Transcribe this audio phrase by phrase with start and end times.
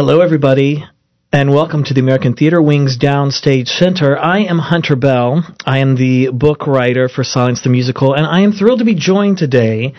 [0.00, 0.84] Hello, everybody,
[1.32, 4.16] and welcome to the American Theater Wing's Downstage Center.
[4.16, 5.42] I am Hunter Bell.
[5.66, 8.94] I am the book writer for Silence the Musical, and I am thrilled to be
[8.94, 9.94] joined today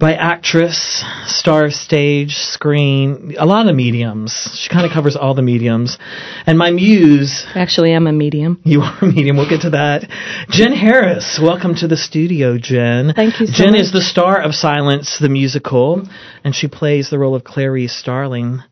[0.00, 4.50] by actress, star stage, screen, a lot of mediums.
[4.54, 5.96] She kind of covers all the mediums.
[6.44, 7.46] And my muse.
[7.54, 8.60] Actually, I'm a medium.
[8.64, 9.36] You are a medium.
[9.36, 10.10] We'll get to that.
[10.50, 13.12] Jen Harris, welcome to the studio, Jen.
[13.14, 13.80] Thank you so Jen much.
[13.80, 16.02] is the star of Silence the Musical,
[16.42, 18.64] and she plays the role of Clarice Starling.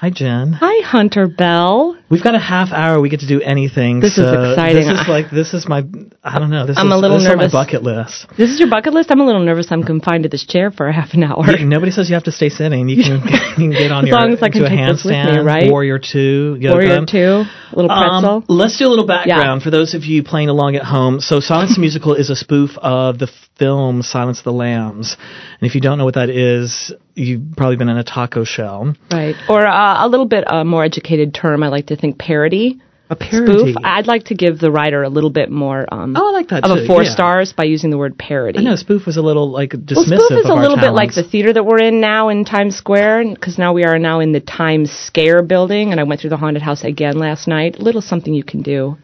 [0.00, 0.52] Hi, Jen.
[0.52, 1.98] Hi, Hunter Bell.
[2.08, 3.00] We've got a half hour.
[3.00, 3.98] We get to do anything.
[3.98, 4.86] This is exciting.
[4.86, 5.82] This is like this is my
[6.22, 6.68] I don't know.
[6.68, 7.52] This I'm is a little this is on nervous.
[7.52, 8.26] my bucket list.
[8.38, 9.10] This is your bucket list?
[9.10, 9.72] I'm a little nervous.
[9.72, 11.44] I'm confined to this chair for a half an hour.
[11.50, 12.88] Yeah, Nobody says you have to stay sitting.
[12.88, 13.12] You can,
[13.58, 15.18] you can get on As your long as I can a take this with me,
[15.18, 15.68] handstand, right?
[15.68, 16.56] Warrior Two.
[16.62, 18.36] Warrior 2, a little pretzel.
[18.36, 21.18] Um, let's do a little background for those of you playing along at home.
[21.18, 25.16] So, Silence the Musical is a spoof of the film Silence of the Lambs,
[25.60, 28.94] and if you don't know what that is, you've probably been in a taco shell.
[29.10, 29.34] right.
[29.48, 32.80] Or uh, a little bit uh, more educated term, I like to think parody.
[33.10, 33.72] A parody.
[33.72, 33.76] Spoof.
[33.84, 36.62] I'd like to give the writer a little bit more um, Oh, I like that
[36.64, 37.10] of too, a four yeah.
[37.10, 38.58] stars by using the word parody.
[38.58, 41.14] I know spoof was a little like dismissive Well, spoof is a little bit like
[41.14, 44.32] the theater that we're in now in Times Square, because now we are now in
[44.32, 47.76] the Times Scare building, and I went through the haunted house again last night.
[47.78, 48.98] A little something you can do.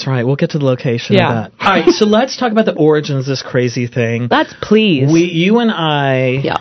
[0.00, 0.24] That's right.
[0.24, 1.28] We'll get to the location Yeah.
[1.28, 1.64] of that.
[1.66, 1.88] All right.
[1.90, 4.28] So let's talk about the origins of this crazy thing.
[4.30, 5.12] Let's please.
[5.12, 6.56] We, you and I, yeah.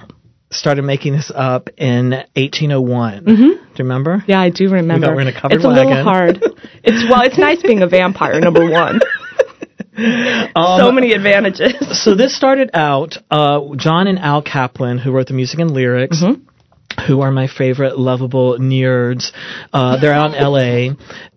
[0.51, 3.23] started making this up in 1801.
[3.23, 4.23] Do you remember?
[4.27, 5.07] Yeah, I do remember.
[5.07, 6.43] We got- we're in a covered it's a little hard.
[6.83, 8.39] It's well, it's nice being a vampire.
[8.41, 8.99] Number one,
[9.97, 11.73] Um, so many advantages.
[12.03, 16.21] so this started out uh, Jon and Al Kaplan, who wrote the music and lyrics.
[16.23, 16.43] Mm-hmm.
[17.07, 19.31] Who are my favorite lovable nerds?
[19.71, 20.89] Uh, they're out in L.A.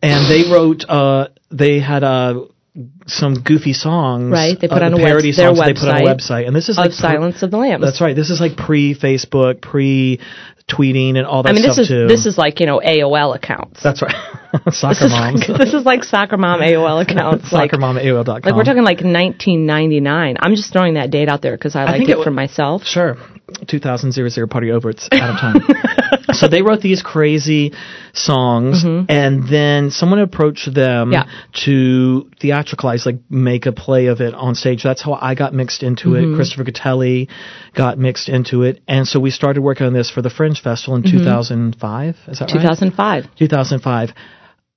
[0.03, 0.85] and they wrote.
[0.89, 2.47] Uh, they had uh,
[3.07, 4.31] some goofy songs.
[4.33, 5.97] Right, they put uh, on the a web- parody their songs that they put on
[5.97, 7.85] a website website, and this is Of like Silence of the Lambs.
[7.85, 8.15] That's right.
[8.17, 10.21] This is like pre Facebook, pre
[10.71, 12.07] tweeting, and all that I mean, stuff this is too.
[12.09, 13.83] this is like you know AOL accounts.
[13.83, 14.15] that's right.
[14.71, 15.13] Soccer this is.
[15.13, 17.53] Like, this is like soccer mom AOL accounts.
[17.53, 18.43] like, Soccer mom at AOL.com.
[18.45, 20.37] like we're talking like 1999.
[20.41, 22.31] I'm just throwing that date out there because I liked think it, it wa- for
[22.31, 22.85] myself.
[22.85, 23.17] Sure.
[23.69, 24.91] 2000 zero zero party over.
[24.91, 26.25] It's out of time.
[26.33, 27.73] so they wrote these crazy
[28.15, 31.13] songs, and then someone approached them Mm-hmm.
[31.13, 31.25] Yeah.
[31.65, 34.83] to theatricalize, like make a play of it on stage.
[34.83, 36.33] That's how I got mixed into Mm-hmm.
[36.35, 36.37] it.
[36.37, 37.29] Christopher Gattelli
[37.75, 40.97] got mixed into it, and so we started working on this for the Fringe Festival
[40.97, 42.17] in 2005.
[42.29, 42.53] Is that right?
[42.63, 43.25] 2005.
[43.37, 44.11] 2005.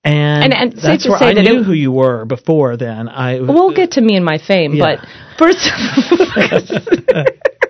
[0.04, 3.10] And, And- and that's where say I that knew it- who you were before then.
[3.10, 4.98] I We'll get to me and my fame, Yeah.
[4.98, 5.08] but
[5.40, 5.66] first,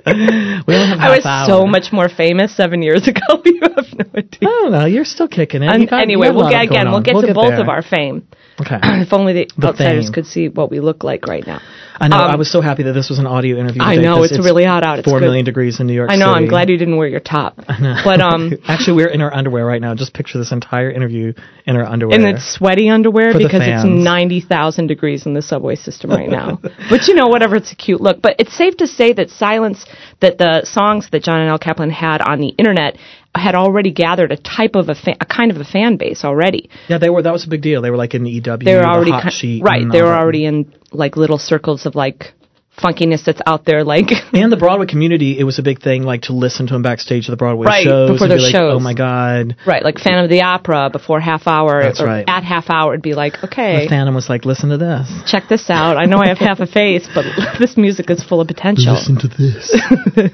[0.06, 3.22] we only have I was half so much more famous seven years ago.
[3.46, 4.50] you have no idea.
[4.50, 4.92] I don't.
[4.92, 5.80] You're still kicking it.
[5.80, 6.92] You got- anyway, we'll get again.
[6.92, 7.62] We'll get to both there.
[7.62, 8.28] of our fame.
[8.60, 8.80] Okay.
[8.84, 10.14] if only the, The outsiders fame.
[10.14, 11.60] could see what we look like right now.
[11.98, 12.18] I know.
[12.18, 13.82] Um, I was so happy that this was an audio interview.
[13.82, 15.00] I know 'cause it's, really hot out.
[15.00, 15.26] It's Four good.
[15.26, 16.28] million degrees in New York I know.
[16.28, 17.60] I'm glad you didn't wear your top.
[18.06, 19.96] But um, Actually, we're in our underwear right now.
[19.96, 21.34] Just picture this entire interview
[21.66, 22.16] in our underwear.
[22.18, 26.30] and it's sweaty underwear For because it's ninety thousand degrees in the subway system right
[26.30, 26.60] now.
[26.90, 27.56] but you know, whatever.
[27.56, 28.22] It's a cute look.
[28.22, 29.86] But it's safe to say that silence,
[30.22, 32.98] that the songs that Jon and Al Kaplan had on the internet
[33.36, 36.70] had already gathered a type of a, fa- a kind of a fan base already.
[36.88, 37.22] yeah, they were.
[37.22, 37.82] That was a big deal.
[37.82, 38.58] They were like in the EW.
[38.58, 39.84] They were the already hot ki- sheet right.
[39.92, 42.34] They all were already in like little circles of like
[42.78, 43.86] funkiness that's out there.
[43.86, 46.82] Like And the Broadway community, it was a big thing, like to listen to them
[46.82, 48.10] backstage at the Broadway Right, shows.
[48.12, 48.76] before and their be like, oh shows.
[48.76, 49.56] Oh my God.
[49.66, 51.82] right, like Phantom of the Opera before half hour.
[51.82, 52.26] That's or right.
[52.28, 55.10] At half hour, it'd be like, okay The okay, Phantom was like, listen to this.
[55.26, 55.96] check this out.
[55.96, 57.24] I know I have half a face, but
[57.60, 58.94] this music is full of potential.
[58.94, 59.72] Listen to this.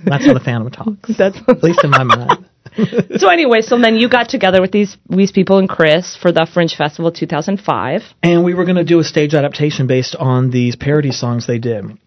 [0.03, 1.15] That's how the Phantom talks.
[1.15, 2.47] That's At least in my mind.
[3.17, 3.61] so anyway.
[3.61, 7.11] So then you got together with these these people and Chris for the Fringe Festival
[7.11, 8.01] 2005.
[8.23, 11.59] And we were going to do a stage adaptation based on these parody songs they
[11.59, 11.97] did.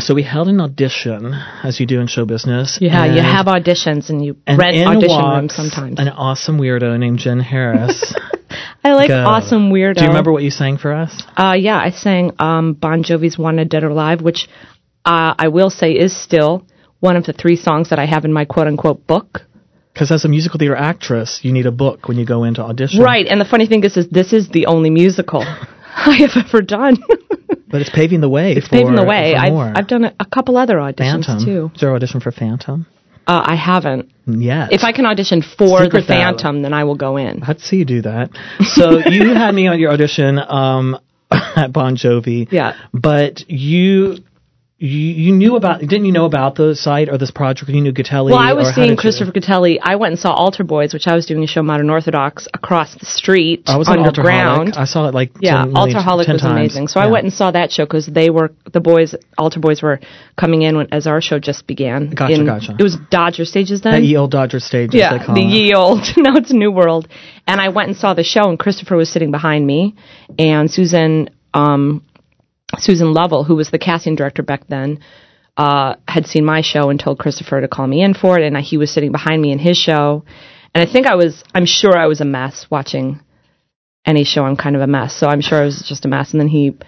[0.00, 2.78] So we held an audition, as you do in show business.
[2.80, 5.98] Yeah, you have auditions and you and rent audition rooms sometimes.
[5.98, 8.14] An awesome weirdo named Jen Harris.
[8.84, 9.24] I like Go.
[9.24, 9.94] awesome weirdo.
[9.96, 11.22] Do you remember what you sang for us?
[11.36, 14.48] Uh, yeah, I sang um, Bon Jovi's "Wanted Dead or Alive," which
[15.04, 16.64] uh, I will say is still
[17.00, 19.42] one of the three songs that I have in my quote unquote book.
[19.98, 23.02] Because as a musical theater actress, you need a book when you go into audition.
[23.02, 25.42] Right, and the funny thing is, is this is the only musical
[25.96, 27.02] I have ever done.
[27.70, 28.52] But it's paving the way.
[28.52, 29.34] it's for, paving the way.
[29.34, 29.76] for I've.
[29.76, 31.44] I've done a, a couple other auditions Phantom.
[31.44, 31.70] too.
[31.74, 32.86] Is there audition for Phantom?
[33.26, 34.10] Uh, I haven't.
[34.26, 34.70] Yes.
[34.72, 36.06] If I can audition for Secret the.
[36.06, 37.42] Phantom, then I will go in.
[37.42, 38.30] I'd see you do that.
[38.60, 40.98] So you had me on your audition um,
[41.30, 42.50] at Bon Jovi.
[42.50, 42.74] Yeah.
[42.94, 44.16] But you
[44.80, 44.88] you,
[45.26, 47.68] you knew about didn't you know about the site or this project?
[47.68, 48.26] You knew Gattelli.
[48.30, 49.78] Well, I was seeing did you- Christopher Gattelli.
[49.82, 52.94] I went and saw Altar Boyz, which I was doing a show Modern Orthodox across
[52.94, 54.74] the street I was on underground.
[54.76, 56.44] I saw it like Yeah, 10 million- Alterholic was times.
[56.44, 56.86] amazing.
[56.86, 59.16] So I went and saw that show because they were the boys.
[59.36, 59.98] Altar Boyz were
[60.36, 62.10] coming in when, as our show just began.
[62.10, 62.76] Gotcha, in- gotcha.
[62.78, 63.94] It was Dodger stages then.
[63.94, 64.90] at ye old Dodger stage.
[64.90, 66.02] as yeah, the ye old.
[66.16, 67.08] now it's New World.
[67.48, 69.96] And I went and saw the show, and Christopher was sitting behind me,
[70.38, 72.04] and Susan, um,
[72.78, 75.00] Susan Lovell, who was the casting director back then,
[75.56, 78.56] uh, had seen my show and told Christopher to call me in for it, and
[78.58, 80.24] he was sitting behind me in his show.
[80.74, 83.20] And I think I was, I'm sure I was a mess watching
[84.06, 84.44] any show.
[84.44, 86.32] I'm kind of a mess, so I'm sure I was just a mess.
[86.32, 86.78] And then he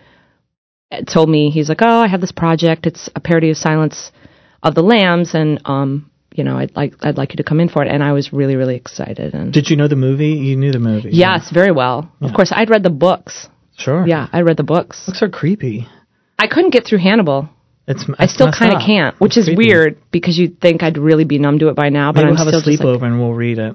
[1.07, 2.87] told me, he's like, "Oh, I have this project.
[2.87, 4.13] It's a parody of Silence
[4.63, 7.69] of the Lambs, and um, you know, I'd like, I'd like you to come in
[7.69, 9.35] for it." And I was really, really excited.
[9.35, 10.29] And Did you know the movie?
[10.31, 11.11] You knew the movie.
[11.13, 12.11] yes, very well.
[12.21, 13.49] Of course, I'd read the books.
[13.81, 14.07] Sure.
[14.07, 15.07] Yeah, I read the books.
[15.07, 15.89] Books are creepy.
[16.39, 17.49] I couldn't get through Hannibal.
[17.87, 18.05] It's.
[18.19, 19.57] I still kind of can't, which is creepy.
[19.67, 22.13] weird because you'd think I'd really be numb to it by now.
[22.13, 23.75] But Maybe I'm we'll have a still sleepover like, and we'll read it.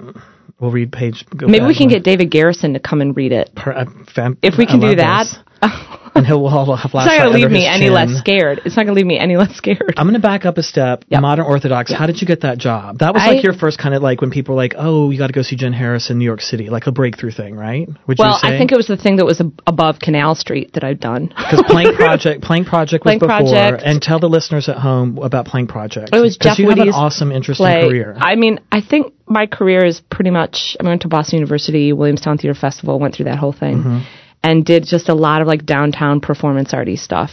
[0.59, 1.25] We'll read page.
[1.33, 3.53] Maybe we can get David Garrison to come and read it.
[3.55, 3.85] Per, uh,
[4.15, 5.27] fam- If we I can do that.
[6.17, 8.61] and he'll have it's not going to leave me any less scared.
[8.65, 9.93] It's not going to leave me any less scared.
[9.97, 11.03] I'm going to back up a step.
[11.09, 11.21] Yep.
[11.21, 11.91] Modern Orthodox.
[11.91, 12.99] How did you get that job?
[12.99, 15.17] That was I- like your first kind of like when people were like, "Oh, you
[15.17, 17.87] got to go see Jen Harris in New York City," like a breakthrough thing, right?
[18.07, 18.39] Would well?
[18.41, 21.27] I think it was the thing that was ab- above Canal Street that I'd done.
[21.27, 23.83] because Plank Project, Plank Project was Plank before, Project.
[23.85, 26.09] and tell the listeners at home about Plank Project.
[26.13, 27.81] It was Jeff you have an Woody's awesome, interesting play.
[27.87, 28.15] career.
[28.17, 30.77] I mean, I think my career is pretty much.
[30.79, 33.99] I went to Boston University, Williamstown Theater Festival, went through that whole thing, Mm-hmm.
[34.45, 37.31] And did just a lot of like downtown performance arty stuff.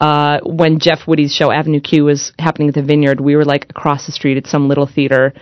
[0.00, 3.66] Uh, when Jeff Whitty's show Avenue Q was happening at the Vineyard, we were like
[3.70, 5.34] across the street at some little theater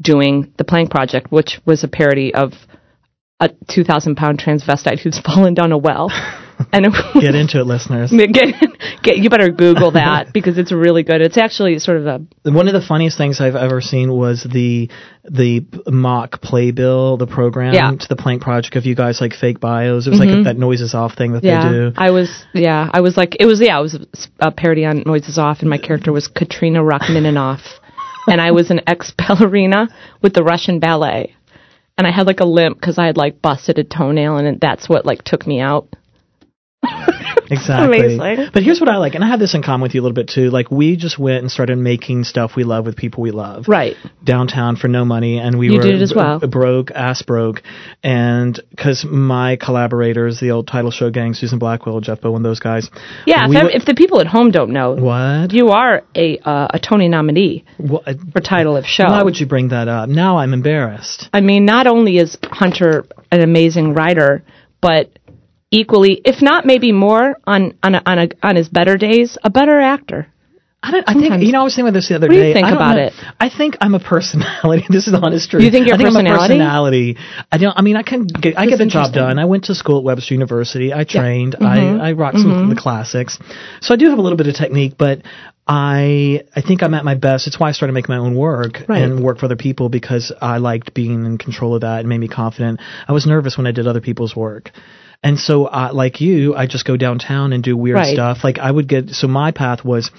[0.00, 2.52] doing the Plank Project, which was a parody of
[3.40, 6.08] a 2,000 pound transvestite who's fallen down a well.
[6.72, 6.86] and
[7.20, 8.10] Get into it, listeners.
[8.10, 8.54] get,
[9.02, 11.20] get, you better Google that because it's really good.
[11.20, 14.90] It's actually sort of a One of the funniest things I've ever seen was the
[15.24, 17.90] the mock playbill, the program Yeah.
[17.90, 17.98] Mm-hmm.
[17.98, 20.06] to the Plank Project of you guys like fake bios.
[20.06, 21.64] It was like that noises off thing that yeah.
[21.64, 21.92] they do.
[21.96, 25.38] I was yeah, I was like it was yeah, it was a parody on Noises
[25.38, 27.60] Off, and my character was Katrina Rachmaninoff,
[28.26, 29.88] and I was an ex ballerina
[30.22, 31.34] with the Russian ballet,
[31.96, 34.88] and I had like a limp because I had like busted a toenail, and that's
[34.88, 35.94] what like took me out.
[37.52, 38.14] Exactly.
[38.14, 38.50] Amazing.
[38.52, 40.14] But here's what I like, and I have this in common with you a little
[40.14, 40.50] bit too.
[40.50, 43.64] Like we just went and started making stuff we love with people we love.
[43.66, 43.96] Right.
[44.22, 47.62] downtown for no money, and we You were did as b- broke, ass broke,
[48.04, 52.88] and because my collaborators, the old title show gang, Susan Blackwell, Jeff Bowen, those guys.
[53.26, 53.48] Yeah.
[53.48, 55.52] we if, were- if the people at home don't know, what?
[55.52, 57.64] you are a uh, a Tony nominee
[58.32, 59.06] for title of show.
[59.08, 60.08] Why would you bring that up?
[60.08, 61.28] Now I'm embarrassed.
[61.32, 64.44] I mean, not only is Hunter an amazing writer,
[64.80, 65.18] but
[65.70, 69.50] equally, if not maybe more on on a, on, a, on his better days, a
[69.50, 70.26] better actor.
[70.82, 71.60] I, don't, I think you know.
[71.60, 72.52] I was thinking about this the other What do you day.
[72.54, 73.02] think I about know.
[73.08, 73.12] it?
[73.38, 74.86] I think I'm a personality.
[74.88, 75.62] this is the honest truth.
[75.62, 76.54] You think you're I think a I'm a personality?
[77.12, 77.16] personality.
[77.52, 77.78] I don't.
[77.78, 78.56] I mean, I can get.
[78.56, 79.38] I That's get the job done.
[79.38, 80.90] I went to school at Webster University.
[80.94, 81.52] I trained.
[81.60, 82.00] Mm-hmm.
[82.00, 83.38] I I rocked some of the classics.
[83.82, 85.22] So I do have a little bit of technique, but.
[85.72, 87.46] I I think I'm at my best.
[87.46, 89.02] It's why I started making my own work Right.
[89.02, 92.18] and work for other people because I liked being in control of that and made
[92.18, 92.80] me confident.
[93.06, 94.72] I was nervous when I did other people's work.
[95.22, 98.14] And so, uh, like you, I just go downtown and do weird Right.
[98.14, 98.38] stuff.
[98.42, 99.10] Like I would get.
[99.10, 100.10] So my path was,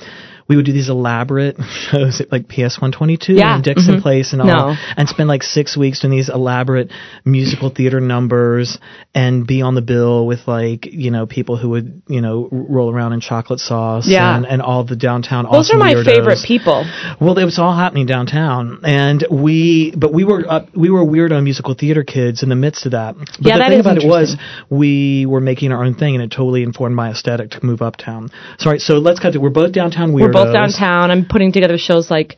[0.51, 1.56] we would do these elaborate
[1.92, 4.01] shows at like PS 122 Yeah, and Dixon mhm.
[4.01, 4.75] Place and all, No.
[4.98, 6.92] and spend like six weeks doing these elaborate
[7.24, 8.77] musical theater numbers
[9.15, 12.92] and be on the bill with like you know people who would you know roll
[12.94, 14.36] around in chocolate sauce Yeah.
[14.36, 15.45] and, and all the downtown.
[15.45, 16.06] Those awesome are my weirdos.
[16.06, 16.86] favorite people.
[17.21, 21.42] Well, it was all happening downtown, and we, but we were up, we were weirdo
[21.44, 23.15] musical theater kids in the midst of that.
[23.18, 24.35] But Yeah, the that thing is about it was,
[24.69, 28.30] we were making our own thing, and it totally informed my aesthetic to move uptown.
[28.59, 29.40] So, all right, so let's cut to.
[29.40, 30.21] We're both downtown weirdos.
[30.21, 31.12] We're both downtown.
[31.12, 32.38] I'm putting together shows like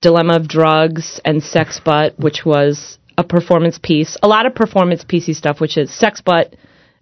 [0.00, 4.16] Dilemma of Drugs and Sex Butt, which was a performance piece.
[4.22, 6.54] A lot of performance piecey stuff, which is Sex Butt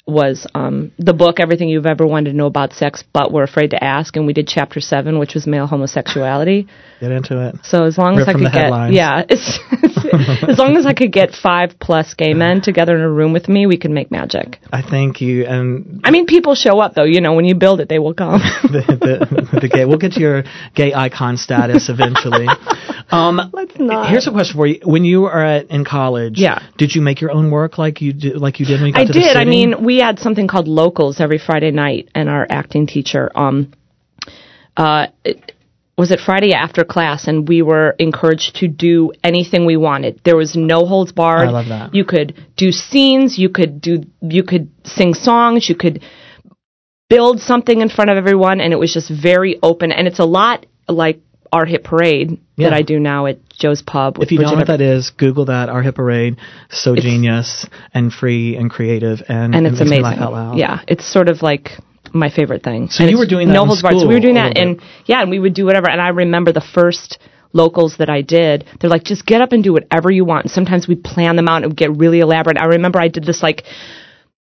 [0.07, 3.71] was um, the book Everything You've Ever Wanted to Know About Sex, but We're Afraid
[3.71, 6.67] to Ask, and we did chapter seven, which was male homosexuality.
[7.01, 7.57] Get into it.
[7.65, 8.95] So as long as I could get headlines.
[8.95, 13.33] yeah, as long as I could get five plus gay men together in a room
[13.33, 14.59] with me, we could make magic.
[14.73, 17.05] I think you and I mean, people show up though.
[17.05, 18.41] You know, when you build it, they will come.
[18.63, 18.85] the,
[19.51, 19.85] the, the gay.
[19.85, 22.47] We'll get to your gay icon status eventually.
[23.11, 24.11] Um, Let's not.
[24.11, 26.61] Here's a question for you: When you were at, in college, Yeah.
[26.77, 29.03] did you make your own work like you did, like you did when you got
[29.03, 29.37] I to the did.
[29.37, 33.73] I mean, we had something called locals every Friday night, and our acting teacher, um,
[34.77, 35.53] uh, it-
[35.99, 40.19] was it Friday after class, and we were encouraged to do anything we wanted.
[40.25, 41.49] There was no holds barred.
[41.49, 41.95] I love that.
[41.95, 43.39] You could do scenes.
[43.39, 44.05] You could do.
[44.23, 45.69] You could sing songs.
[45.69, 46.03] You could
[47.11, 49.93] build something in front of everyone, and it was just very open.
[49.93, 51.21] And it's a lot like
[51.53, 52.71] our hit parade Yeah.
[52.71, 54.19] that I do now at Joe's Pub.
[54.21, 55.69] If you don't know what that is, Google that.
[55.69, 56.37] Our hit parade,
[56.71, 60.03] so genius and free and creative, and, and it it's amazing.
[60.03, 60.59] laugh out loud.
[60.59, 61.71] Yeah, it's sort of like
[62.13, 62.89] my favorite thing.
[62.89, 63.99] So And you were doing that no in barred.
[63.99, 65.89] So we were doing that, and yeah, and we would do whatever.
[65.91, 67.19] And I remember the first
[67.53, 68.65] locals that I did.
[68.81, 70.45] They're like, just get up and do whatever you want.
[70.45, 72.57] And sometimes we plan them out and it would get really elaborate.
[72.57, 73.65] I remember I did this like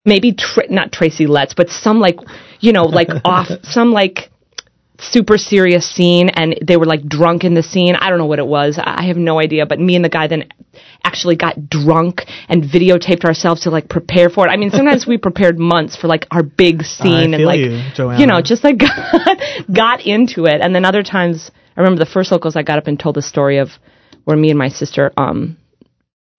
[0.05, 2.19] maybe tr- not Tracy Letts, but some like
[2.61, 4.31] you know like off some like
[5.03, 7.97] super serious scene and they were like drunk in the scene.
[7.97, 8.79] I don't know what it was.
[8.83, 9.67] I have no idea.
[9.67, 10.49] But me and the guy then
[11.05, 14.51] actually got drunk and videotaped ourselves to like prepare for it.
[14.51, 18.19] I mean, sometimes we prepared months for like our big scene and like you, Joanna.
[18.27, 19.39] know just like got,
[19.73, 20.61] got into it.
[20.61, 23.23] And then other times, I remember the first locals I got up and told the
[23.23, 23.71] story of
[24.25, 25.57] where me and my sister um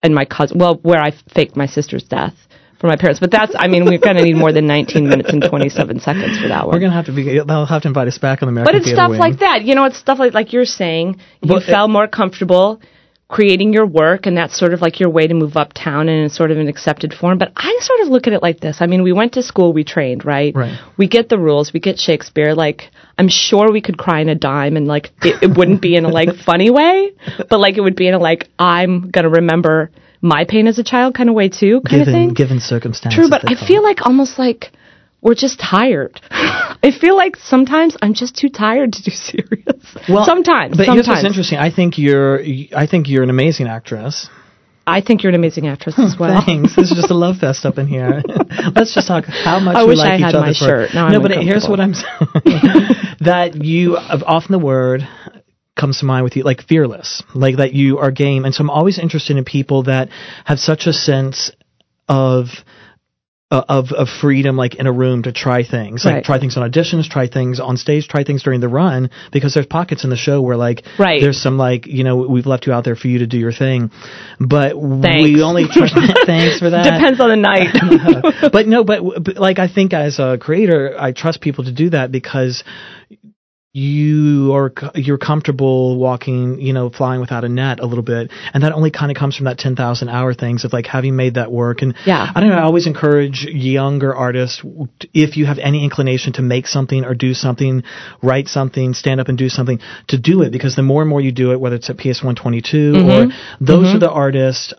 [0.01, 2.35] and my cousin well where I faked my sister's death.
[2.83, 5.31] For my parents, but that's, I mean, we're going to need more than 19 minutes
[5.31, 6.75] and 27 seconds for that one.
[6.75, 7.23] We're gonna have to be.
[7.23, 9.19] They'll have to invite us back on the American But it's Theater stuff Wing.
[9.21, 9.63] like that.
[9.63, 11.21] You know, it's stuff like like you're saying.
[11.41, 12.81] You it- felt more comfortable
[13.29, 16.29] creating your work, and that's sort of like your way to move uptown and in
[16.29, 17.37] sort of an accepted form.
[17.37, 18.81] But I sort of look at it like this.
[18.81, 20.53] I mean, we went to school, we trained, right?
[20.53, 20.77] Right.
[20.97, 22.53] We get the rules, we get Shakespeare.
[22.53, 25.95] Like, I'm sure we could cry in a dime, and like it, it wouldn't be
[25.95, 27.13] in a like funny way,
[27.49, 29.89] but like it would be in a like I'm gonna remember
[30.23, 32.33] my pain as a child kind of way too, kind of thing.
[32.33, 33.15] given circumstances.
[33.19, 34.71] True, but I feel like almost like
[35.21, 36.19] we're just tired.
[36.31, 39.97] I feel like sometimes I'm just too tired to do serious.
[40.09, 41.25] Well, sometimes, But here's what's sometimes.
[41.25, 41.59] interesting.
[41.59, 42.41] I think you're.
[42.75, 44.29] I think you're an amazing actress.
[44.85, 46.41] I think you're an amazing actress as well.
[46.45, 46.75] Thanks.
[46.75, 48.21] This is just a love fest up in here.
[48.75, 50.89] Let's just talk how much I we wish like I each had other's my work.
[50.89, 50.93] shirt.
[50.95, 52.09] Now no, I'm but here's what I'm saying:
[53.21, 55.07] that you often the word
[55.75, 58.45] comes to mind with you, like fearless, like that you are game.
[58.45, 60.09] And so I'm always interested in people that
[60.45, 61.51] have such a sense
[62.07, 62.47] of.
[63.51, 66.25] uh, Of, of freedom, like in a room to try things, like Right.
[66.25, 69.67] try things on auditions, try things on stage, try things during the run, because there's
[69.67, 71.21] pockets in the show where like Right.
[71.21, 73.51] there's some like you know we've left you out there for you to do your
[73.53, 73.91] thing,
[74.39, 74.71] but
[75.03, 75.23] Thanks.
[75.23, 75.87] we only try,
[76.25, 77.69] thanks for that Depends on the night.
[78.55, 81.91] but no, but, but like I think as a creator, I trust people to do
[81.91, 82.63] that because
[83.75, 88.61] you are you're comfortable walking, you know, flying without a net a little bit, and
[88.61, 91.33] that only kind of comes from that ten thousand hour things of like having made
[91.33, 91.81] that work.
[91.81, 92.31] And Yeah.
[92.35, 92.55] I don't know.
[92.55, 94.61] I always encourage younger artists
[95.11, 97.81] if you have any inclination to make something or do something,
[98.21, 101.19] write something, stand up and do something, to do it because the more and more
[101.19, 103.31] you do it, whether it's at PS one twenty two mm-hmm.
[103.31, 103.95] or those mm-hmm.
[103.95, 104.73] are the artists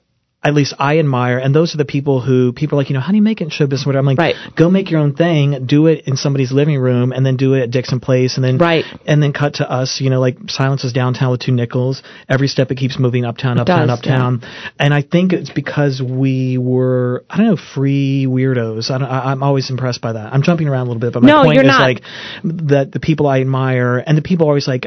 [0.44, 3.00] at least I admire, and those are the people who people are like, you know,
[3.00, 3.86] how do you make it in show business?
[3.86, 4.00] Whatever.
[4.00, 4.34] I'm like, Right.
[4.56, 7.62] go make your own thing, do it in somebody's living room, and then do it
[7.62, 8.84] at Dixon Place, and then Right.
[9.06, 12.02] and then cut to us, you know, like Silence is downtown with two nickels.
[12.28, 14.42] Every step it keeps moving uptown, uptown, does, uptown,
[14.78, 18.90] and I think it's because we were, I don't know, free weirdos.
[18.90, 20.32] I don't, I, I'm always impressed by that.
[20.34, 21.80] I'm jumping around a little bit, but my No, point is not.
[21.80, 22.02] like
[22.44, 24.86] that the people I admire and the people always like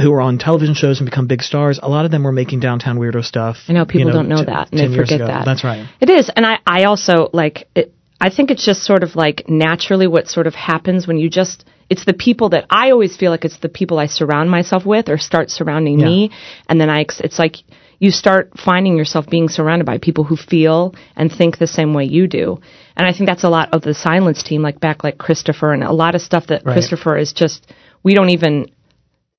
[0.00, 2.60] who are on television shows and become big stars, a lot of them were making
[2.60, 3.56] downtown weirdo stuff.
[3.68, 5.44] I know people you don't know t- that and 10 they forget that.
[5.44, 5.88] That's right.
[6.00, 7.68] It is, and I, I also like.
[7.74, 11.30] It, I think it's just sort of like naturally what sort of happens when you
[11.30, 11.64] just.
[11.88, 15.08] It's the people that I always feel like it's the people I surround myself with
[15.08, 16.06] or start surrounding Yeah.
[16.06, 16.30] me,
[16.68, 17.56] and then I it's like
[17.98, 22.04] you start finding yourself being surrounded by people who feel and think the same way
[22.04, 22.60] you do,
[22.96, 25.82] and I think that's a lot of the silence team, like back like Christopher and
[25.82, 26.74] a lot of stuff that Right.
[26.74, 27.72] Christopher is just.
[28.02, 28.70] We don't even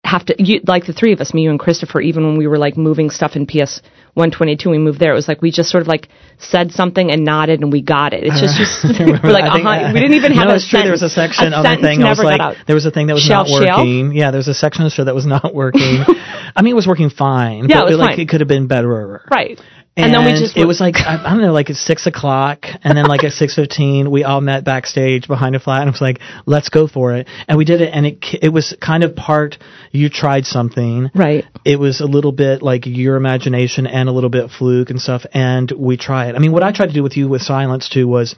[0.04, 2.02] have to you, like the three of us, me, you, and Christopher.
[2.02, 3.82] Even when we were like moving stuff in PS
[4.16, 5.12] 122, we moved there.
[5.12, 8.14] It was like we just sort of like said something and nodded, and we got
[8.14, 8.24] it.
[8.24, 9.52] It's just, just we're like, that?
[9.52, 9.92] I think- uh-huh.
[9.94, 10.82] we didn't even have no, a it's true.
[10.82, 12.04] There was a section a on the sentence thing.
[12.04, 12.66] I was like, got out.
[12.66, 13.78] there was a thing that was Shelf, not shelf?
[13.80, 14.12] working.
[14.14, 16.04] Yeah, there was a section of the show that was not working.
[16.56, 17.70] I mean, it was working fine.
[17.70, 18.20] Yeah, but it was like fine.
[18.22, 19.22] it could have been better.
[19.32, 19.60] right.
[19.98, 22.08] And, And, then we just it was like I, I don't know, like at six
[22.08, 25.90] o'clock, and then like at six fifteen, we all met backstage behind a flat, and
[25.90, 28.74] it was like, let's go for it, and we did it, and it it was
[28.80, 29.58] kind of part
[29.92, 31.46] you tried something, right.
[31.66, 35.26] it was a little bit like your imagination and a little bit fluke and stuff
[35.34, 37.90] and we try it i mean what i tried to do with you with silence
[37.90, 38.36] too was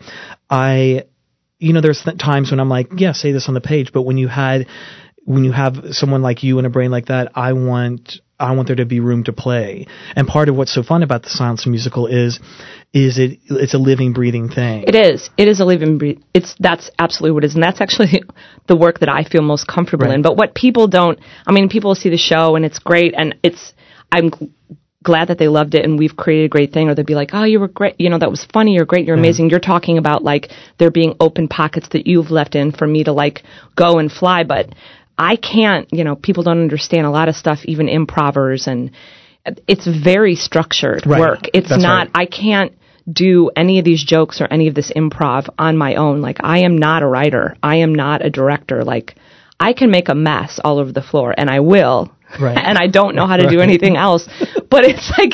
[0.49, 1.03] i
[1.59, 4.03] you know there's th- times when i'm like yeah say this on the page but
[4.03, 4.67] when you had
[5.25, 8.67] when you have someone like you and a brain like that i want i want
[8.67, 11.65] there to be room to play and part of what's so fun about the silence
[11.65, 12.39] musical is
[12.93, 15.29] is it it's a living breathing thing It is.
[15.35, 15.97] It is a living.
[15.97, 16.19] Breathe.
[16.33, 18.21] It's that's absolutely what it is, and that's actually
[18.67, 20.15] the work that I feel most comfortable Right.
[20.15, 20.21] in.
[20.21, 23.73] But what people don't, I mean, people see the show and it's great, and it's.
[24.11, 24.29] I'm
[25.01, 26.87] glad that they loved it, and we've created a great thing.
[26.87, 27.95] Or they'd be like, "Oh, you were great.
[27.99, 28.73] You know, that was funny.
[28.75, 29.07] You're great.
[29.07, 32.85] You're amazing." You're talking about like there being open pockets that you've left in for
[32.85, 33.41] me to like
[33.75, 34.69] go and fly, but
[35.17, 35.87] I can't.
[35.91, 38.91] You know, people don't understand a lot of stuff, even improvers and.
[39.67, 41.19] It's very structured Right.
[41.19, 41.49] work.
[41.53, 42.07] It's That's not.
[42.07, 42.11] right.
[42.15, 42.71] I can't
[43.11, 46.21] do any of these jokes or any of this improv on my own.
[46.21, 47.57] Like I am not a writer.
[47.61, 48.85] I am not a director.
[48.85, 49.15] Like
[49.59, 52.09] I can make a mess all over the floor and I will.
[52.39, 52.57] Right.
[52.67, 54.29] And I don't know how to do anything else.
[54.69, 55.33] But it's like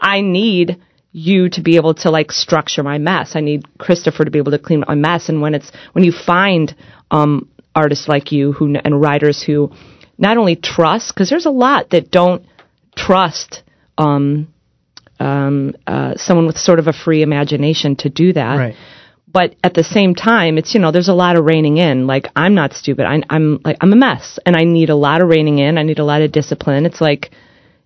[0.00, 3.34] I need you to be able to like structure my mess.
[3.34, 5.28] I need Christopher to be able to clean up my mess.
[5.28, 6.72] And when it's when you find
[7.10, 7.48] um,
[7.82, 9.72] artists like you who and writers who
[10.18, 12.42] not only trust because there's a lot that don't
[12.96, 13.62] trust
[13.98, 14.52] um,
[15.18, 18.56] um, uh, someone with sort of a free imagination to do that.
[18.56, 18.74] Right.
[19.32, 22.06] But at the same time, it's you know there's a lot of reining in.
[22.06, 23.04] Like I'm not stupid.
[23.06, 25.78] I, I'm like I'm a mess, and I need a lot of reining in.
[25.78, 26.84] I need a lot of discipline.
[26.84, 27.30] It's like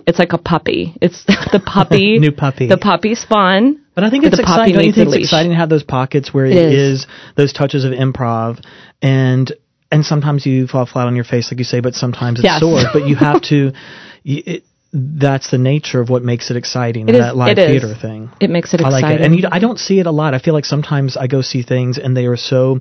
[0.07, 0.97] it's like a puppy.
[1.03, 1.25] It's
[1.57, 2.19] the puppy.
[2.27, 2.69] New puppy.
[2.69, 3.85] The puppy's fun.
[3.95, 4.75] But I think it's the puppy exciting.
[4.75, 5.25] Don't you think it's leash.
[5.25, 7.01] exciting to have those pockets where It it is.
[7.01, 8.65] is those touches of improv
[9.03, 9.53] and
[9.95, 12.61] and sometimes you fall flat on your face, like you say, but sometimes it's Yes.
[12.61, 12.85] soars.
[12.93, 13.73] But you have to.
[14.25, 14.65] It,
[14.97, 17.09] that's the nature of what makes it exciting.
[17.09, 17.83] It is- that live it is.
[17.83, 18.31] theater thing.
[18.41, 19.09] It makes it I exciting.
[19.11, 20.35] like it, and you, I don't see it a lot.
[20.35, 22.81] I feel like sometimes I go see things and they are so.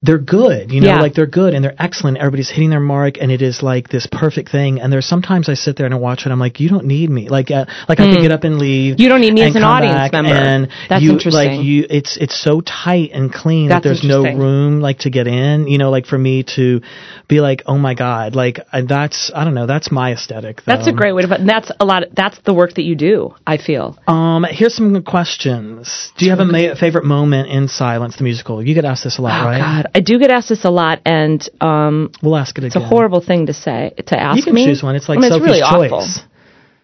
[0.00, 1.00] They're good, you know, Yeah.
[1.00, 2.18] like they're good and they're excellent.
[2.18, 4.80] Everybody's hitting their mark, and it is like this perfect thing.
[4.80, 6.30] And there's sometimes I sit there and I watch it.
[6.30, 7.28] I'm like, you don't need me.
[7.28, 8.94] Like, uh, like I can get up and leave.
[8.94, 9.02] Hmm.
[9.02, 10.30] You don't need me as an audience member.
[10.30, 11.56] And That's you, interesting.
[11.56, 15.26] Like you, it's it's so tight and clean that there's no room like to get
[15.26, 15.66] in.
[15.66, 16.80] You know, like for me to
[17.26, 20.62] be like, oh my god, like I, that's I don't know, that's my aesthetic.
[20.64, 21.28] that's a great way to.
[21.28, 22.04] But that's a lot.
[22.04, 23.34] Of, that's the work that you do.
[23.44, 23.98] I feel.
[24.06, 26.12] Um, here's some questions.
[26.16, 28.62] Do you have a ma- favorite moment in Silence the musical?
[28.62, 29.58] You get asked this a lot, Oh right?
[29.58, 32.66] God, I do get asked this a lot, and um, We'll ask it again.
[32.68, 34.66] it's a horrible thing to say to ask You can me.
[34.66, 34.96] choose one.
[34.96, 35.92] It's like I mean, Sophie's it's really choice.
[35.92, 36.24] awful.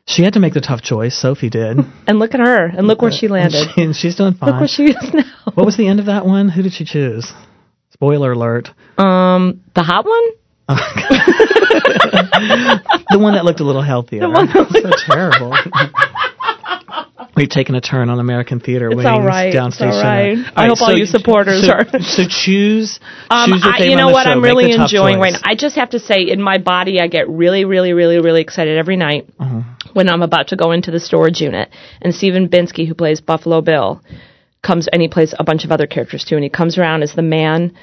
[0.06, 1.16] She had to make the tough choice.
[1.16, 1.78] Sophie did.
[2.06, 3.54] And look at her, and look where she landed.
[3.62, 4.50] and, she- and she's doing fine.
[4.50, 5.24] Look where she is now.
[5.54, 6.48] what was the end of that one?
[6.50, 7.32] Who did she choose?
[7.92, 8.68] Spoiler alert.
[8.98, 10.24] Um, the hot one.
[13.10, 14.20] The one that looked a little healthier.
[14.20, 15.52] The one that so terrible.
[17.36, 19.48] We've taken a turn on American theater It's wings all right.
[19.48, 20.42] It's downstage all center.
[20.42, 20.52] right.
[20.54, 23.00] I hope all you supporters so, are- So choose.
[23.28, 24.30] Um, choose your I, you know what show.
[24.32, 25.40] I'm really enjoying right now.
[25.42, 28.78] I just have to say, in my body, I get really, really, really, really excited
[28.78, 29.62] every night Uh-huh.
[29.94, 31.70] when I'm about to go into the storage unit.
[32.00, 34.00] And Stephen Bienskie, who plays Buffalo Bill,
[34.62, 36.36] comes and he plays a bunch of other characters too.
[36.36, 37.74] And he comes around as the man.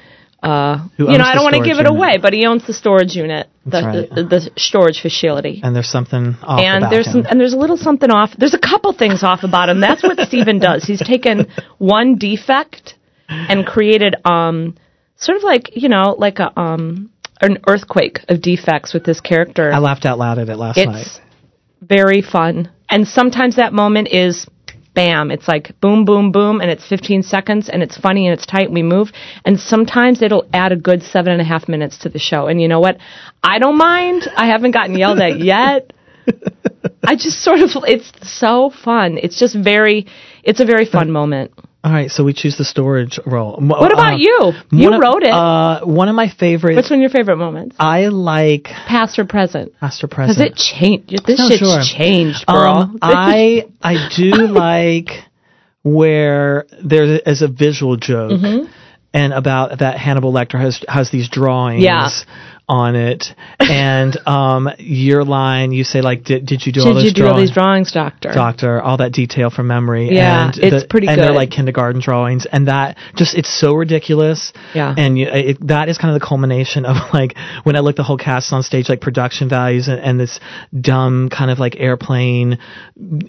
[0.42, 1.92] Uh, you know, I don't want to give it unit.
[1.92, 4.10] away, but he owns the storage unit, the, right.
[4.10, 5.60] the, the storage facility.
[5.62, 7.12] And there's something off and about there's him.
[7.12, 8.30] some, and there's a little something off.
[8.36, 9.80] There's a couple things off about him.
[9.80, 10.82] That's what Steven does.
[10.82, 11.46] He's taken
[11.78, 12.96] one defect
[13.28, 14.76] and created um
[15.16, 19.72] sort of like you know like a um an earthquake of defects with this character.
[19.72, 21.06] I laughed out loud at it last night.
[21.06, 21.20] it's
[21.80, 24.46] very fun, and sometimes that moment is.
[24.94, 25.30] Bam!
[25.30, 28.66] It's like boom, boom, boom, and it's 15 seconds, and it's funny and it's tight.
[28.66, 29.10] And we move,
[29.44, 32.46] and sometimes it'll add a good seven and a half minutes to the show.
[32.46, 32.98] And you know what?
[33.42, 34.28] I don't mind.
[34.36, 35.92] I haven't gotten yelled at yet.
[37.04, 39.18] I just sort of, it's so fun.
[39.20, 40.06] It's just very,
[40.44, 41.52] it's a very fun moment.
[41.84, 43.56] All right, so we choose the storage role.
[43.60, 44.52] What about you?
[44.70, 45.30] You wrote it.
[45.32, 46.76] Uh, one of my favorites.
[46.76, 47.74] Which one of your favorite moments?
[47.80, 49.72] I like Past or present?
[49.80, 50.38] Past or Present.
[50.52, 51.26] it changed?
[51.26, 51.82] This No, shit's sure.
[51.82, 52.72] changed, girl.
[52.92, 55.08] Um, I I do like
[55.82, 58.40] where there is a visual joke
[59.12, 62.08] and about that Hannibal Lecter has has these drawings Yeah.
[62.68, 63.24] On it
[63.58, 67.12] and um your line you say like did did you do all Did those you
[67.12, 68.32] do all drawings these drawings, doctor?
[68.32, 72.00] doctor all that detail from memory Yeah, and it's the- pretty and they're like kindergarten
[72.00, 74.94] drawings and that just it's so ridiculous Yeah.
[74.96, 78.04] and you, it, that is kind of the culmination of like when I look the
[78.04, 80.38] whole cast on stage like production values and, and this
[80.80, 82.58] dumb kind of like airplane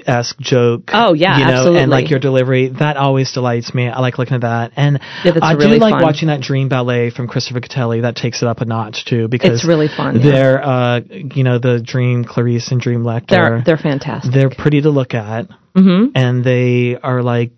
[0.05, 1.79] esque joke Oh, yeah, you know absolutely.
[1.81, 5.33] and like your delivery that always delights me I like looking at that and Yeah,
[5.41, 6.03] I really do like fun.
[6.03, 9.59] watching that dream ballet from Christopher Gattelli that takes it up a notch too because
[9.59, 13.77] It's really fun, they're uh you know the dream Clarice and dream Lecter They're they're
[13.77, 14.33] fantastic.
[14.33, 15.47] they're pretty to look at.
[15.75, 16.11] Mm-hmm.
[16.13, 17.51] And they are like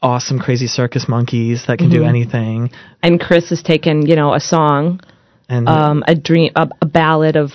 [0.00, 2.08] awesome, crazy circus monkeys that can do Mm-hmm.
[2.08, 2.70] anything.
[3.02, 5.00] and Chris has taken, you know, a song,
[5.50, 7.50] And um, a dream, a, a ballad of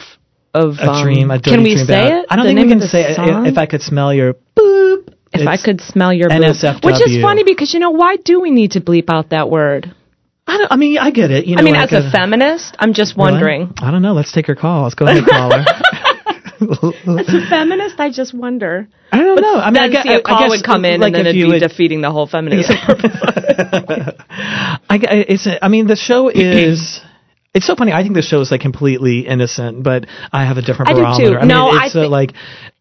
[0.54, 2.14] of a um, dream, a Can we dream say ballad.
[2.26, 2.26] it?
[2.30, 3.18] I don't The think we can say it.
[3.52, 5.14] If I could smell your boop.
[5.34, 6.44] If I could smell your boob.
[6.44, 6.86] NSFW.
[6.86, 9.96] Which is funny because you know why do we need to bleep out that word?
[10.46, 11.46] I, don't, I mean, I get it.
[11.46, 13.32] You know, I mean, like as a feminist, I'm just Really?
[13.32, 13.74] wondering.
[13.78, 14.14] I don't know.
[14.14, 14.84] Let's take her call.
[14.84, 15.64] Let's go ahead, caller.
[16.64, 18.88] As a feminist, I just wonder.
[19.12, 19.56] I don't know.
[19.56, 21.28] I mean, I guess, see, a call I guess, would come in, like and then
[21.28, 22.78] it'd be would, defeating the whole feminism.
[24.90, 25.46] I, gu- it's.
[25.46, 27.02] a- I mean, the show is.
[27.54, 27.92] It's so funny.
[27.92, 31.00] I think this show is like completely innocent, but I have a different I do,
[31.02, 31.30] barometer.
[31.30, 31.36] too.
[31.38, 32.32] I mean, No, I it's uh, like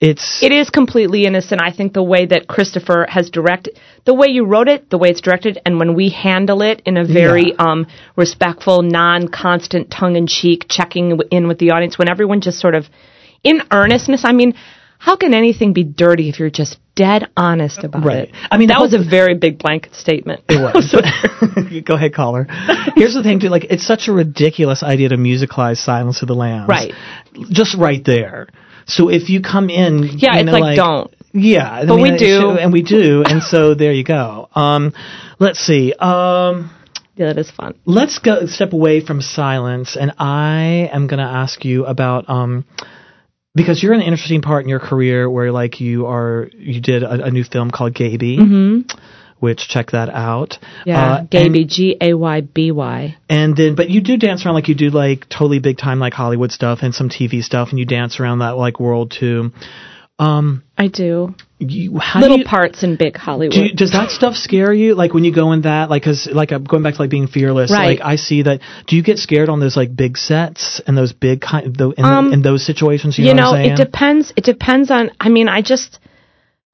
[0.01, 0.43] it's.
[0.43, 1.61] it is completely innocent.
[1.61, 5.11] I think the way that Christopher has directed, the way you wrote it, the way
[5.11, 7.67] it's directed, and when we handle it in a very Yeah.
[7.71, 12.87] um, respectful, non-constant, tongue-in-cheek, checking in with the audience, when everyone just sort of,
[13.45, 14.23] in earnestness.
[14.25, 14.55] I mean,
[15.05, 18.29] how can anything be dirty if you're just dead honest about Right.
[18.29, 18.35] it?
[18.53, 20.43] I mean, that was a very big blanket statement.
[20.49, 21.83] It was.
[21.85, 22.47] Go ahead, caller.
[22.95, 23.49] Here's the thing, too.
[23.49, 26.69] Like, it's such a ridiculous idea to musicalize Silence of the Lambs.
[26.69, 26.93] Right.
[27.51, 28.47] Just right there.
[28.87, 31.13] So if you come in, Yeah, you it's know, like, don't.
[31.33, 32.41] Yeah, I But mean, we do.
[32.41, 34.49] should- and we do, and so there you go.
[34.55, 34.93] Um,
[35.41, 35.93] let's see.
[35.95, 36.71] Um,
[37.17, 37.75] Yeah, that is fun.
[37.87, 42.65] let's go step away from silence, and I am going to ask you about um,
[43.55, 47.03] because you're in an interesting part in your career where like you are you did
[47.03, 48.85] a, a new film called Gayby,
[49.41, 50.51] which check that out.
[50.61, 50.89] Mm-hmm.
[50.89, 53.17] Yeah, Uh, Gayby, G A Y B Y.
[53.29, 56.15] and then but you do dance around like you do like totally big time like
[56.15, 59.51] Hollywood stuff and some TV stuff, and you dance around that like world too.
[60.19, 61.35] Um, I do.
[61.59, 63.55] you, Little you, parts in big Hollywood.
[63.55, 64.95] do you, does that stuff scare you?
[64.95, 67.29] Like when you go in that, like, cause like I'm going back to like being
[67.29, 67.71] fearless.
[67.73, 67.99] Right.
[67.99, 68.61] Like I see that.
[68.87, 72.05] Do you get scared on those like big sets and those big kind, the, in,
[72.05, 73.19] Um, in those situations?
[73.19, 73.73] You, know, know, what I'm saying?
[73.73, 74.33] it depends.
[74.37, 75.11] It depends on.
[75.19, 75.99] I mean, I just.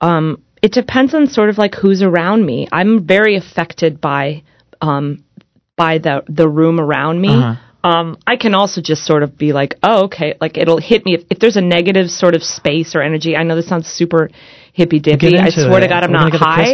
[0.00, 2.68] Um, it depends on sort of like who's around me.
[2.72, 4.42] I'm very affected by,
[4.80, 5.24] um,
[5.76, 7.30] by the the room around me.
[7.30, 7.60] Uh-huh.
[7.84, 11.14] Um, I can also just sort of be like, oh, okay, like it'll hit me
[11.14, 13.36] if, if there's a negative sort of space or energy.
[13.36, 14.30] I know this sounds super
[14.72, 15.38] hippy dippy.
[15.38, 15.88] I swear to.
[15.88, 16.64] God, I'm We're not gonna get the high.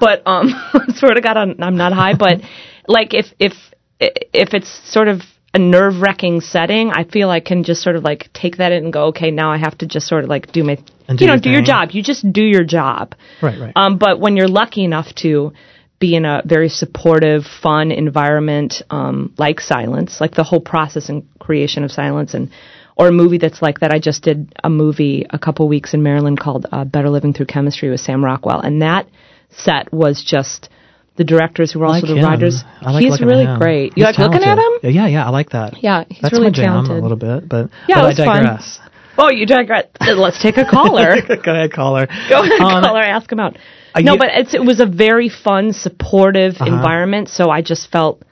[0.00, 2.14] But um, I swear to God, I'm, I'm not high.
[2.14, 2.40] But
[2.88, 3.52] like if if
[4.00, 5.22] if it's sort of
[5.54, 8.84] a nerve wracking setting, I feel I can just sort of like take that in
[8.84, 11.24] and go, okay, now I have to just sort of like do my, And do
[11.24, 11.90] you know, your do your job.
[11.92, 13.14] You just do your job.
[13.42, 13.72] Right, right.
[13.74, 15.52] Um, but when you're lucky enough to
[15.98, 21.24] be in a very supportive, fun environment, um, like Silence, like the whole process and
[21.38, 22.50] creation of Silence, and
[22.96, 23.90] or a movie that's like that.
[23.92, 27.46] I just did a movie a couple weeks in Maryland called uh, Better Living Through
[27.46, 29.08] Chemistry with Sam Rockwell, and that
[29.50, 30.68] set was just
[31.16, 32.24] the directors who were also like the him.
[32.24, 32.62] writers.
[32.80, 33.96] Like he's really great.
[33.98, 34.72] You He's like looking at him?
[34.94, 35.82] Yeah, yeah, I like that.
[35.82, 36.96] Yeah, he's That's really my jam talented.
[36.98, 38.26] a little bit, but Yeah, but it I was fun.
[38.44, 38.80] digress.
[39.18, 39.86] Oh, you digress.
[40.00, 41.16] Let's take a caller.
[41.44, 42.06] Go ahead, caller.
[42.28, 43.00] Go ahead, Um, caller.
[43.02, 43.56] Ask him out.
[43.98, 46.72] No, you- but it's, it was a very fun, supportive Uh-huh.
[46.72, 47.28] environment.
[47.28, 48.22] So I just felt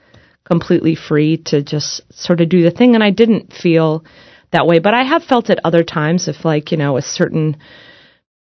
[0.45, 4.05] completely free to just sort of do the thing, and I didn't feel
[4.53, 4.79] that way.
[4.79, 7.57] But I have felt it other times if, like, you know, a certain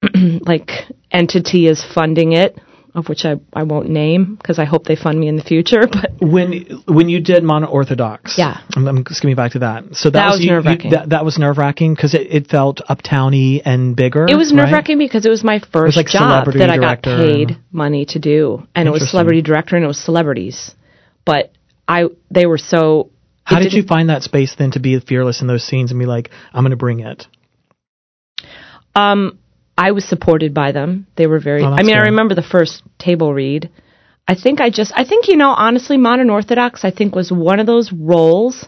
[0.42, 0.70] like
[1.10, 2.58] entity is funding it,
[2.96, 5.82] of which I I won't name because I hope they fund me in the future.
[5.96, 8.60] But when when you did mono orthodox, Yeah.
[8.74, 9.84] I'm, I'm skimming back to that.
[9.94, 10.90] So that, That was you- you- nerve-wracking.
[10.90, 14.26] That, that was nerve wracking because it, it felt uptowny and bigger.
[14.28, 17.58] It was nerve wracking because it was my first like job that I got paid
[17.70, 20.74] money to do, and it was celebrity director and it was celebrities.
[21.24, 21.52] But
[21.86, 23.10] I, they were so.
[23.44, 26.06] How did you find that space then to be fearless in those scenes and be
[26.06, 27.26] like, I'm going to bring it?
[28.94, 29.38] Um,
[29.78, 31.06] I was supported by them.
[31.16, 31.62] They were very.
[31.62, 33.70] Oh, I mean, I remember the first table read.
[34.26, 34.92] I think I just.
[34.94, 36.84] I think you know, honestly, modern Orthodox.
[36.84, 38.66] I think was one of those roles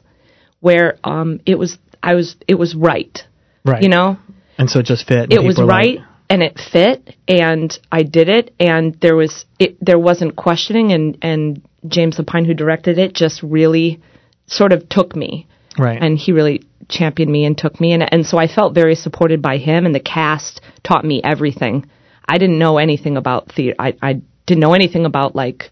[0.60, 1.78] where um it was.
[2.02, 2.36] I was.
[2.46, 3.18] It was right.
[3.64, 3.82] Right.
[3.82, 4.18] You know,
[4.56, 5.32] And so it just fit.
[5.32, 5.98] it was were like- right
[6.30, 11.18] and it fit and I did it and there was it there wasn't questioning and
[11.22, 14.00] and James Lapine who directed it just really
[14.46, 15.46] sort of took me
[15.78, 15.98] right.
[16.00, 19.42] and he really championed me and took me and and so I felt very supported
[19.42, 21.86] by him and the cast taught me everything.
[22.28, 23.76] I didn't know anything about theater.
[23.78, 25.70] I I didn't know anything about like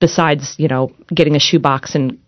[0.00, 2.18] besides, you know, getting a shoebox and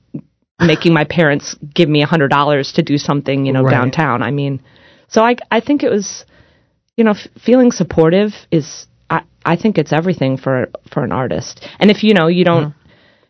[0.60, 3.70] making my parents give me a hundred dollars to do something, you know, Right.
[3.70, 4.22] downtown.
[4.22, 4.60] I mean,
[5.08, 6.24] so I I think it was,
[6.96, 11.66] you know, f- feeling supportive is I I think it's everything for for an artist.
[11.78, 12.77] And if you know you don't, uh-huh.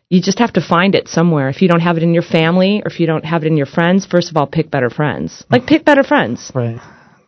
[0.09, 1.49] You just have to find it somewhere.
[1.49, 3.57] If you don't have it in your family or if you don't have it in
[3.57, 5.45] your friends, first of all, pick better friends.
[5.51, 6.79] Like pick better friends, right.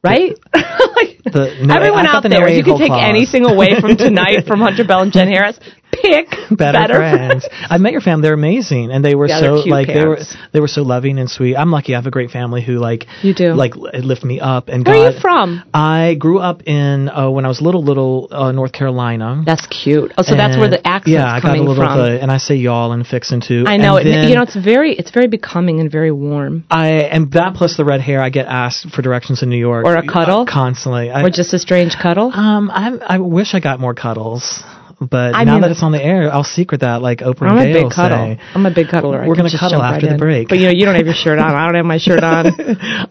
[0.04, 0.34] right?
[0.54, 3.04] like, The- no, everyone out the there, if you can take clause.
[3.04, 5.60] anything away from tonight from Hunter Bell and Jen Harris,
[5.92, 7.48] pick better, better, friends.
[7.70, 10.20] I met your family; they're amazing, and they were Yeah, so like they were
[10.54, 11.56] they were so loving and sweet.
[11.56, 13.54] I'm lucky; I have a great family who like You do.
[13.54, 14.68] like li- lift me up.
[14.70, 15.64] And Where are you from?
[15.74, 19.44] I grew up in uh, when I was little, little uh, North Carolina.
[19.46, 20.12] That's cute.
[20.18, 22.00] Oh, so that's where the accent's yeah, I got coming a little from.
[22.00, 23.64] of the, and I say y'all and fixin' too.
[23.68, 24.12] I know And it.
[24.12, 26.64] then You know, it's very, it's very becoming and very warm.
[26.70, 28.22] I and that plus the red hair.
[28.22, 30.42] I get asked for directions in New York Or a cuddle?
[30.42, 31.10] uh, constantly.
[31.12, 32.32] I, Or just a strange cuddle.
[32.34, 34.64] um, I I wish I got more cuddles,
[35.02, 37.70] but I now that it's on the air, I'll secret that like Oprah I'm and
[37.70, 38.36] a big cuddle.
[38.36, 38.40] say.
[38.54, 39.28] I'm a big cuddler.
[39.28, 40.48] We're gonna cuddle after right the break.
[40.48, 41.56] But you know, you don't have your shirt on.
[41.56, 42.46] I don't have my shirt on.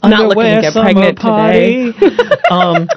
[0.02, 1.92] I'm not looking to get pregnant today.
[2.50, 2.88] um,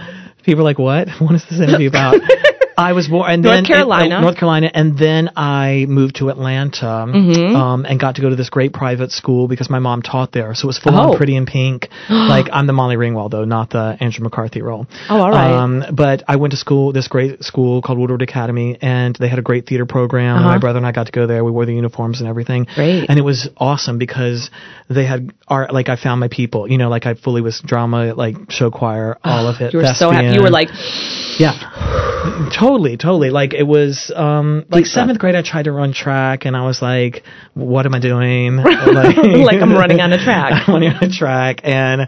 [0.44, 1.10] people are like, "What?
[1.20, 2.16] What is this interview about?"
[2.78, 4.16] I was born in North Carolina.
[4.18, 7.56] uh, North Carolina, and then I moved to Atlanta Mm-hmm.
[7.56, 10.54] um, and got to go to this great private school because my mom taught there.
[10.56, 11.12] So it was full Oh.
[11.12, 11.90] on Pretty in Pink.
[12.10, 14.88] like I'm the Molly Ringwald though, not the Andrew McCarthy role.
[15.10, 15.52] Oh, all right.
[15.54, 19.40] Um, but I went to school, this great school called Woodward Academy, and they had
[19.40, 20.38] a great theater program.
[20.38, 20.48] Uh-huh.
[20.50, 21.44] my brother and I got to go there.
[21.44, 22.66] We wore the uniforms and everything.
[22.76, 23.06] Great.
[23.10, 24.50] And it was awesome because
[24.90, 25.74] they had art.
[25.74, 26.70] Like I found my people.
[26.70, 29.74] You know, like I fully was drama, like show choir, all of it.
[29.74, 30.36] You were so happy.
[30.36, 30.70] You were like,
[31.40, 31.54] Yeah,
[32.64, 33.30] totally, totally.
[33.30, 35.36] Like it was, um, like seventh grade.
[35.36, 37.24] I tried to run track, and I was like,
[37.54, 38.58] "What am I doing?"
[39.44, 40.64] Like I'm running on a track.
[40.68, 42.08] I'm running on a track, and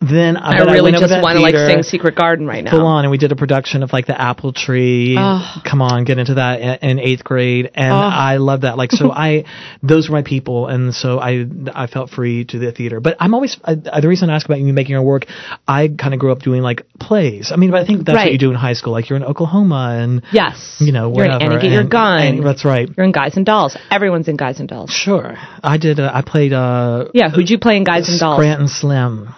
[0.00, 2.70] then I really over just want to like sing Secret Garden right now.
[2.70, 5.16] Full on, and we did a production of like the Apple Tree.
[5.18, 5.56] Oh.
[5.68, 7.96] Come on, get into that in, in eighth grade, and Oh.
[7.96, 8.76] I love that.
[8.78, 9.44] Like, so I,
[9.82, 13.00] those were my people, and so I, I felt free to the theater.
[13.00, 15.26] But I'm always I, the reason I ask about you making your work.
[15.66, 17.50] I kind of grew up doing like plays.
[17.52, 18.92] I mean, but I think that's what you do in high school.
[18.92, 20.76] Like you're in Oklahoma, and Yes.
[20.80, 21.30] you know, You're in.
[21.42, 22.20] Annie, Get Your and- Gun.
[22.22, 22.88] and that's right.
[22.96, 23.76] You're in Guys and Dolls.
[23.90, 24.90] Everyone's in Guys and Dolls.
[24.90, 25.34] Sure,
[25.64, 25.98] I did.
[25.98, 26.52] Uh, I played.
[26.52, 28.38] Uh, Yeah, who'd you play in Guys and Dolls?
[28.38, 29.34] Grant and Slim.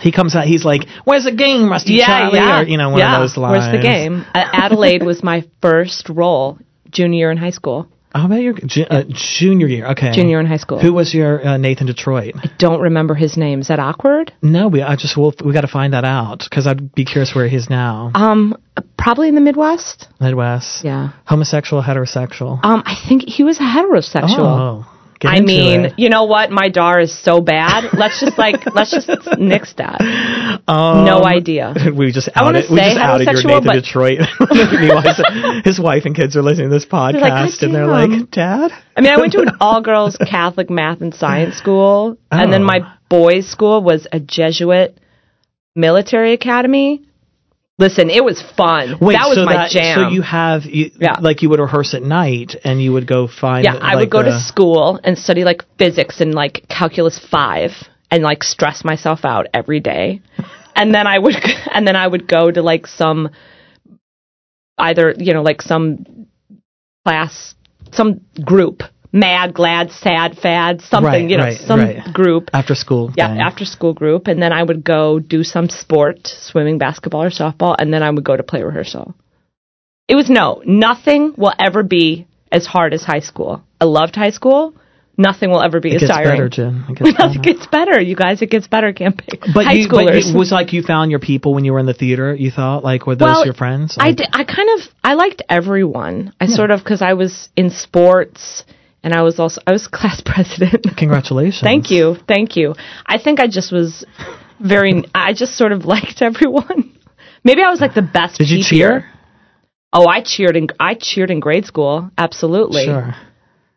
[0.00, 0.46] He comes out.
[0.46, 2.60] He's like, "Where's the game, Rusty Yeah, Charlie?" yeah.
[2.60, 3.16] Or, you know, one yeah.
[3.16, 3.66] of those lines.
[3.68, 4.24] Where's the game?
[4.34, 6.58] Uh, Adelaide was my first role
[6.90, 7.88] junior year in high school.
[8.14, 9.86] How about your ju- uh, junior year?
[9.92, 10.78] Okay, Junior in high school.
[10.78, 12.34] Who was your uh, Nathan Detroit?
[12.36, 13.60] I don't remember his name.
[13.60, 14.34] Is that awkward?
[14.42, 14.82] No, we.
[14.82, 17.70] I just we'll, we got to find that out because I'd be curious where he's
[17.70, 18.10] now.
[18.14, 18.54] Um,
[18.98, 20.08] probably in the Midwest.
[20.20, 20.84] Midwest.
[20.84, 21.12] Yeah.
[21.24, 22.60] Homosexual, heterosexual.
[22.62, 24.84] Um, I think he was a heterosexual.
[24.84, 24.91] Oh,
[25.22, 25.92] get I mean, it.
[25.96, 26.50] you know what?
[26.50, 27.84] My dar is so bad.
[27.96, 29.08] Let's just like let's just
[29.38, 30.00] nix that.
[30.66, 31.72] Um, no idea.
[31.94, 34.18] We just I wanna we say just outed your Nathan but- Detroit.
[35.64, 39.00] His wife and kids are listening to this podcast, like, and they're like, "Dad." I
[39.00, 42.66] mean, I went to an all-girls Catholic math and science school, and then Oh.
[42.66, 44.98] my boys' school was a Jesuit
[45.76, 47.02] military academy.
[47.78, 48.98] Listen, it was fun.
[49.00, 49.98] Wait, that was so my that, jam.
[49.98, 51.16] So you have, you, Yeah.
[51.20, 53.64] like, you would rehearse at night, and you would go find.
[53.64, 57.72] yeah, I would go the- to school and study like physics and like calculus five,
[58.10, 60.20] and like stress myself out every day,
[60.76, 61.34] and then I would
[61.72, 63.30] and then I would go to like some
[64.78, 66.26] either you know like some
[67.06, 67.54] class,
[67.92, 68.82] some group,
[69.12, 72.12] mad, glad, sad, fad, something Right, you know, right, some right.
[72.12, 72.50] group.
[72.54, 73.12] after school.
[73.16, 73.40] Yeah, thing.
[73.40, 77.76] after school group, and then I would go do some sport, swimming, basketball, or softball,
[77.78, 79.14] and then I would go to play rehearsal.
[80.08, 83.62] It was no, nothing will ever be as hard as high school.
[83.80, 84.74] I loved high school.
[85.18, 86.02] Nothing will ever be as hard.
[86.02, 86.36] It as gets tiring.
[86.36, 86.84] better, Jen.
[86.88, 87.52] It gets Nothing better.
[87.52, 88.40] gets better, you guys.
[88.42, 89.40] It gets better camping.
[89.54, 91.86] But high you, but it was like you found your people when you were in
[91.86, 92.34] the theater.
[92.34, 93.96] You thought like were those Well, your friends?
[94.00, 96.32] I Like, did, I kind of I liked everyone.
[96.40, 98.64] I sort of because I was in sports
[99.02, 100.86] and I was also I was class president.
[100.96, 101.62] Congratulations.
[101.62, 102.74] Thank you, thank you.
[103.06, 104.04] I think I just was
[104.60, 105.04] very.
[105.14, 106.96] I just sort of liked everyone.
[107.44, 108.38] Maybe I was like the best.
[108.38, 109.04] Did you cheer?
[109.92, 112.10] Oh, I cheered in I cheered in grade school.
[112.16, 112.84] Absolutely.
[112.84, 113.14] Sure.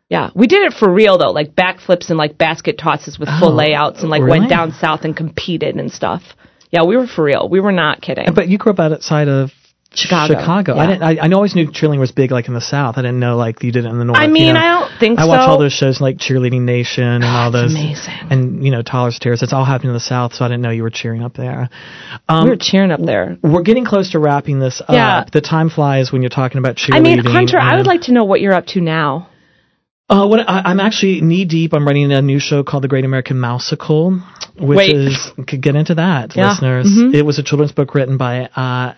[0.08, 3.50] Yeah, we did it for real though, like backflips and like basket tosses with full
[3.50, 4.38] Oh, layouts, and like really?
[4.38, 6.22] went down south and competed and stuff.
[6.70, 7.48] Yeah, we were for real.
[7.48, 8.26] We were not kidding.
[8.34, 9.50] But you grew up outside of
[9.94, 10.34] Chicago.
[10.38, 10.76] Chicago.
[10.76, 11.02] I didn't.
[11.02, 12.98] I, I always knew cheerleading was big, like in the South.
[12.98, 14.18] I didn't know like you did it in the North.
[14.18, 14.60] I you mean, know?
[14.60, 15.22] I don't think so.
[15.22, 15.28] I so.
[15.30, 17.72] watch all those shows like Cheerleading Nation and all those.
[17.72, 18.12] amazing.
[18.30, 19.42] And you know Tyler's Tears.
[19.42, 21.70] It's all happening in the South, so I didn't know you were cheering up there.
[22.28, 23.38] Um, we were cheering up there.
[23.42, 25.18] we're getting close to wrapping this Yeah.
[25.18, 25.30] up.
[25.30, 26.94] The time flies when you're talking about cheerleading.
[26.96, 29.28] I mean, Hunter, I would like to know what you're up to now.
[30.08, 31.72] Uh, what I, I'm actually knee deep.
[31.74, 34.20] I'm writing a new show called The Great American Mousical,
[34.56, 34.94] which Wait.
[34.94, 36.50] is could get into that, Yeah.
[36.50, 36.86] listeners.
[36.86, 37.12] Mhm.
[37.12, 38.92] It was a children's book written by uh,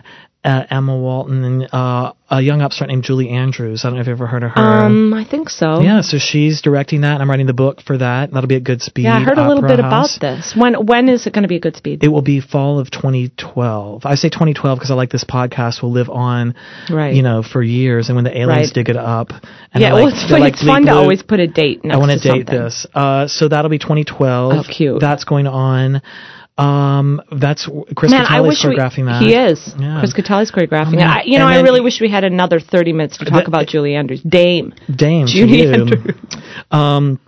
[0.49, 3.85] uh, Emma Walton and uh, a young upstart named Julie Andrews.
[3.85, 4.61] I don't know if you've ever heard of her.
[4.61, 5.81] Um, I think so.
[5.81, 7.13] yeah, so she's directing that.
[7.15, 8.31] and I'm writing the book for that.
[8.33, 9.05] That'll be at Goodspeed.
[9.05, 10.17] Yeah, I heard a little bit House.
[10.17, 10.55] about this.
[10.57, 12.03] When when is it going to be a good speed?
[12.03, 14.07] It will be fall of 2012.
[14.07, 16.55] I say 2012 because I like this podcast will live on,
[16.91, 17.15] right.
[17.15, 18.09] you know, for years.
[18.09, 18.75] And when the aliens Right.
[18.75, 19.43] dig it up, and
[19.75, 21.99] yeah, they're well, it's, fun, like it's fun to always put a date next I
[21.99, 22.65] want to to date something.
[22.65, 22.87] this.
[22.95, 24.53] Uh, so that'll be 2012.
[24.53, 25.01] Oh, cute.
[25.01, 26.01] That's going on.
[26.59, 29.23] Um, that's Chris Man, Gattelli's wish we, choreographing that.
[29.23, 29.75] he is.
[29.79, 30.01] Yeah.
[30.01, 31.07] Chris Gattelli's choreographing Oh, man.
[31.07, 33.95] I, you know, I really wish we had another 30 minutes to talk about Julie
[33.95, 34.21] Andrews.
[34.23, 34.75] Dame.
[34.95, 35.73] Dame, to Julie you.
[35.73, 36.15] Andrews.
[36.73, 37.21] Um,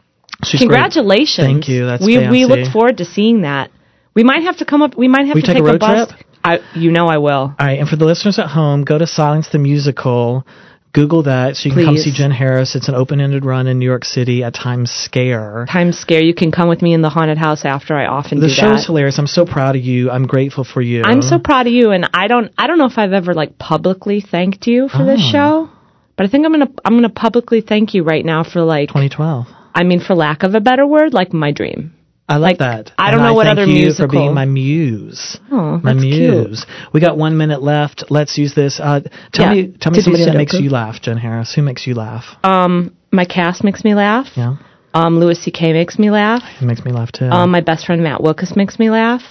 [0.44, 0.68] she's great.
[0.68, 1.46] Congratulations.
[1.46, 1.86] Thank you.
[1.86, 3.70] That's we we look forward to seeing that.
[4.14, 4.96] We might have to come up.
[4.96, 6.08] We might have We to take a take, road bus.
[6.08, 6.26] trip?
[6.42, 7.32] I, you know, I will.
[7.32, 10.44] All right, and for the listeners at home, go to Silence the Musical.
[10.92, 12.74] Google that so you can come see Jen Harris.
[12.74, 15.66] It's an open-ended run in New York City at Times Scare.
[15.70, 16.22] Times Scare.
[16.22, 17.94] You can come with me in the haunted house after.
[17.96, 18.86] I often The do show is that.
[18.86, 19.18] hilarious.
[19.18, 20.10] I'm so proud of you.
[20.10, 21.02] I'm grateful for you.
[21.04, 22.52] I'm so proud of you, and I don't.
[22.58, 25.30] I don't know if I've ever like publicly thanked you for this Oh.
[25.32, 25.68] show,
[26.16, 26.70] but I think I'm gonna.
[26.84, 28.88] I'm gonna publicly thank you right now for like.
[28.88, 29.46] 2012.
[29.72, 31.92] I mean, for lack of a better word, like my dream.
[32.30, 32.92] I like, that.
[32.96, 34.06] I don't And know what thank other you musical.
[34.06, 35.36] for being my muse.
[35.50, 36.64] Oh, my muse.
[36.92, 38.04] We got one minute left.
[38.08, 38.78] Let's use this.
[38.78, 39.00] Uh,
[39.32, 39.62] tell Yeah.
[39.66, 41.52] me, tell me somebody that makes you laugh, Jen Harris.
[41.54, 42.24] Who makes you laugh?
[42.44, 44.28] Um, my cast makes me laugh.
[44.36, 44.56] Yeah,
[44.94, 45.72] Um, Louis C.K.
[45.72, 46.42] makes me laugh.
[46.60, 47.26] it makes me laugh too.
[47.26, 49.22] Um, my best friend Matt Wilkas makes me laugh.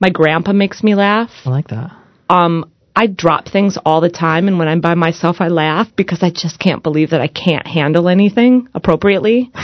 [0.00, 1.30] My grandpa makes me laugh.
[1.46, 1.92] I like that.
[2.28, 2.64] Um,
[2.96, 6.30] I drop things all the time, and when I'm by myself, I laugh because I
[6.30, 9.50] just can't believe that I can't handle anything appropriately.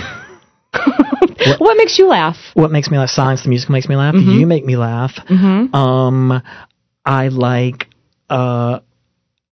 [1.59, 2.37] what makes you laugh?
[2.55, 3.11] What makes me laugh?
[3.11, 4.15] Science, the music makes me laugh.
[4.15, 4.31] Mm-hmm.
[4.41, 5.13] You make me laugh.
[5.31, 6.43] Um,
[7.05, 7.87] I like.
[8.29, 8.81] Uh,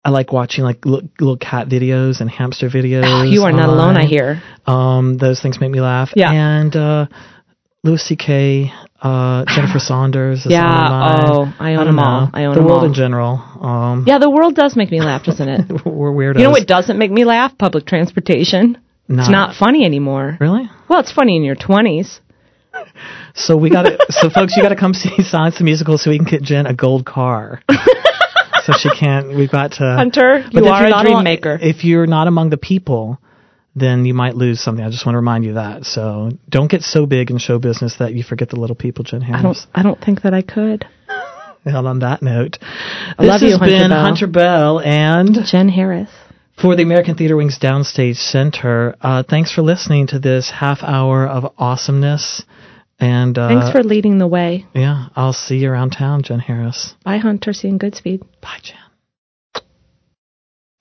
[0.03, 3.03] I like watching like little, little cat videos and hamster videos.
[3.05, 4.43] Oh, you are not alone, I hear.
[4.67, 6.11] Um, those things make me laugh.
[6.17, 6.33] Yeah.
[6.33, 7.07] And uh,
[7.85, 8.73] Louis C.K.,
[9.03, 10.47] uh, Jennifer Saunders.
[10.47, 11.27] Is Yeah, one of mine.
[11.31, 12.03] oh, I own don't them know.
[12.03, 12.31] all.
[12.33, 12.87] I own the them world all.
[12.87, 13.43] in general.
[13.61, 15.71] Um, Yeah, the world does make me laugh, doesn't it?
[15.85, 16.39] we're weirdos.
[16.39, 17.57] you know what doesn't make me laugh?
[17.59, 18.79] Public transportation.
[19.11, 20.39] Not- It's not funny anymore.
[20.41, 20.71] Really?
[20.89, 22.21] Well, it's funny in your 20s.
[23.35, 23.99] So we got to.
[24.11, 26.67] so folks, you got to come see Science the musical so we can get Jen
[26.67, 27.61] a gold car.
[28.65, 29.35] so she can't.
[29.35, 29.85] We've got to.
[29.85, 31.59] Hunter, you are a not dream maker.
[31.61, 33.19] If you're not among the people,
[33.75, 34.85] then you might lose something.
[34.85, 35.85] I just want to remind you that.
[35.85, 39.21] So don't get so big in show business that you forget the little people, Jen
[39.21, 39.41] Harris.
[39.41, 39.59] I don't.
[39.75, 40.87] I don't think that I could.
[41.63, 42.57] And on that note,
[43.19, 44.01] I love this you, has Hunter been Bell.
[44.03, 46.09] Hunter Bell and Jen Harris.
[46.61, 48.95] For the American Theater Wing's Downstage Center.
[49.01, 52.45] Uh, thanks for listening to this half hour of awesomeness.
[52.99, 54.67] And uh, Thanks for leading the way.
[54.75, 56.95] yeah, I'll see you around town, Jen Harris.
[57.03, 57.55] Bye, Hunter.
[57.55, 58.21] See you in Goodspeed.
[58.43, 59.63] Bye, Jen.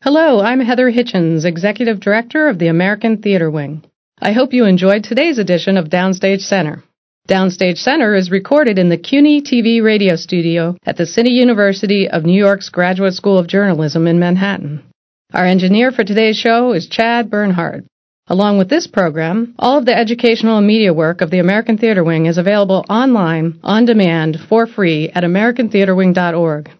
[0.04, 3.84] Hello, I'm Heather Hitchens, Executive Director of the American Theater Wing.
[4.22, 6.84] I hope you enjoyed today's edition of Downstage Center.
[7.30, 12.26] Downstage Center is recorded in the CUNY TV radio studio at the City University of
[12.26, 14.89] New York's Graduate School of Journalism in Manhattan.
[15.32, 17.84] Our engineer for today's show is Chad Bernhardt.
[18.28, 22.04] Along with this program, all of the educational and media work of the American Theater
[22.04, 26.72] Wing is available online, on demand, for free at americantheaterwing.org.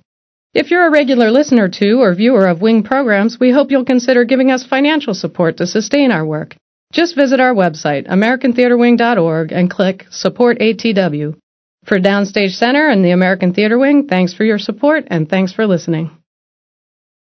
[0.56, 4.26] If you're a regular listener to or viewer of Wing programs, we hope you'll consider
[4.26, 6.56] giving us financial support to sustain our work.
[6.92, 11.38] Just visit our website, americantheaterwing.org, and click Support ATW.
[11.86, 15.68] For Downstage Center and the American Theater Wing, thanks for your support and thanks for
[15.68, 16.19] listening.